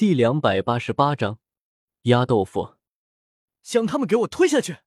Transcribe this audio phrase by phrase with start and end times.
[0.00, 1.40] 第两百八十八章
[2.04, 2.76] 压豆腐，
[3.62, 4.78] 将他们给我推下去！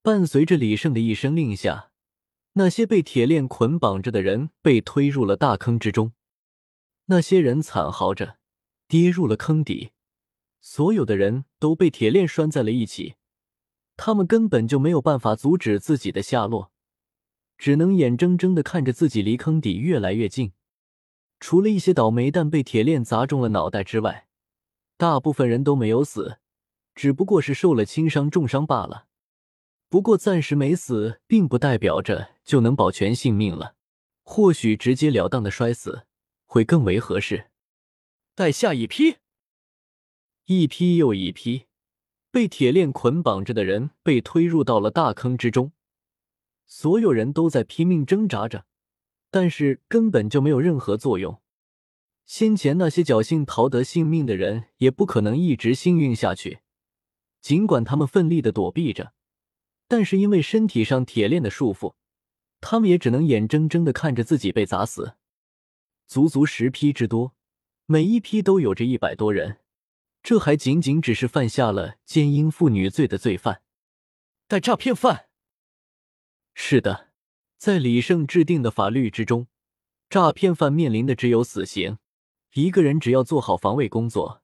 [0.00, 1.92] 伴随着李胜的一声令下，
[2.54, 6.14] 那些被铁链捆绑着的人被推入了大坑之中。
[7.04, 8.38] 那些人惨嚎着，
[8.88, 9.90] 跌入了坑底。
[10.62, 13.16] 所有的人都被铁链拴在了一起，
[13.98, 16.72] 他们根本就没有办法阻止自己的下落，
[17.58, 20.54] 只能眼睁睁的看着自己离坑底越来越近。
[21.42, 24.28] 除了一些倒霉蛋被铁链砸中了脑袋之外，
[24.96, 26.38] 大部分人都没有死，
[26.94, 29.08] 只不过是受了轻伤、重伤罢了。
[29.88, 33.74] 不过暂时没死，并不代表着就能保全性命了。
[34.22, 36.06] 或许直截了当的摔死
[36.46, 37.50] 会更为合适。
[38.36, 39.16] 待下一批，
[40.44, 41.66] 一批又一批
[42.30, 45.72] 被铁链捆绑着的人被推入到了大坑之中，
[46.66, 48.64] 所有人都在拼命挣扎着。
[49.32, 51.40] 但是根本就没有任何作用。
[52.26, 56.60] 先前那些侥幸逃得性命的人也不可能一直幸运下去。
[57.40, 59.14] 尽管他们奋力的躲避着，
[59.88, 61.94] 但是因为身体上铁链的束缚，
[62.60, 65.14] 他们也只能眼睁睁的看着自己被砸死。
[66.06, 67.34] 足足十批之多，
[67.86, 69.60] 每一批都有着一百多人。
[70.22, 73.62] 这还仅仅只是犯下了奸淫妇女罪的罪犯，
[74.46, 75.26] 带诈骗犯。
[76.54, 77.11] 是的。
[77.62, 79.46] 在李胜制定的法律之中，
[80.10, 81.98] 诈骗犯面临的只有死刑。
[82.54, 84.42] 一个人只要做好防卫工作，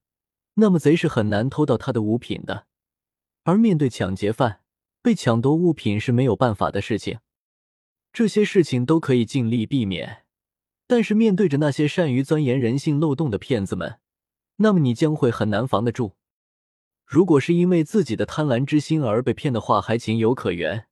[0.55, 2.69] 那么贼是很难偷到他的物品的。
[3.43, 4.61] 而面对抢劫犯，
[5.03, 7.19] 被抢夺物品是没有办法的事情。
[8.13, 10.25] 这些事情都可以尽力避免，
[10.87, 13.99] 但是面对着那些善于钻研人性漏洞的骗子们，
[14.59, 16.15] 那么你将会很难防得住。
[17.05, 20.88] 如果是因为自己的贪婪之心而被骗的话，还情有可原。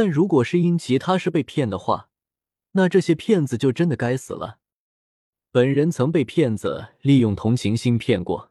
[0.00, 2.08] 但如果是因其他事被骗的话，
[2.70, 4.58] 那这些骗子就真的该死了。
[5.50, 8.50] 本人曾被骗子利用同情心骗过，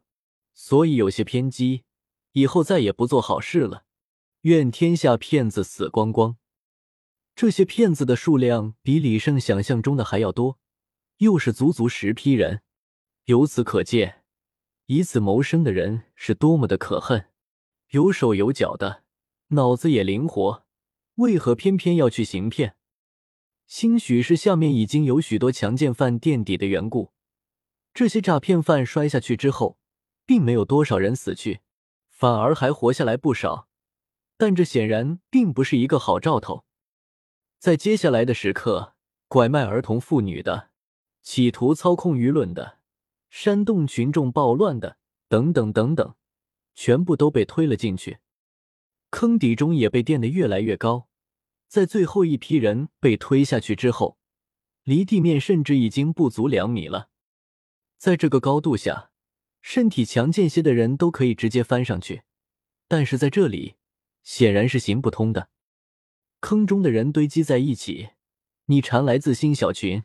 [0.54, 1.86] 所以有些偏激，
[2.34, 3.84] 以后再也不做好事了。
[4.42, 6.38] 愿天下骗子死光光！
[7.36, 10.60] 这些骗子的数量比李胜想象中的还要多，
[11.18, 12.62] 又是足足十批人。
[13.26, 14.22] 由此可见，
[14.86, 17.30] 以此谋生的人是多么的可恨。
[17.90, 19.02] 有手有脚的，
[19.48, 20.69] 脑子也灵活。
[21.20, 22.76] 为何偏偏要去行骗？
[23.68, 27.12] 兴许是下面已经有许多强奸犯垫底的缘故。
[27.94, 29.78] 这些诈骗犯摔下去之后，
[30.26, 31.60] 并没有多少人死去，
[32.10, 33.68] 反而还活下来不少。
[34.38, 36.64] 但这显然并不是一个好兆头。
[37.58, 38.96] 在接下来的时刻，
[39.28, 40.70] 拐卖儿童妇女的、
[41.22, 42.80] 企图操控舆论的、
[43.30, 44.98] 煽动群众暴乱的，
[45.28, 46.16] 等等等等，
[46.74, 48.20] 全部都被推了进去。
[49.10, 51.09] 坑底中也被垫得越来越高。
[51.70, 54.18] 在最后一批人被推下去之后，
[54.84, 57.10] 离地面甚至已经不足两米了。
[58.00, 59.12] 在这个高度下，
[59.62, 62.24] 身体强健些的人都可以直接翻上去，
[62.88, 63.76] 但是在这里
[64.24, 65.50] 显然是行不通的。
[66.40, 68.10] 坑中的人堆积在一起，
[68.66, 70.04] 你缠来自新小群